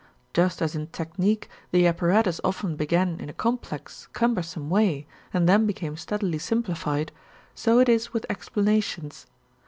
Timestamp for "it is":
7.77-8.11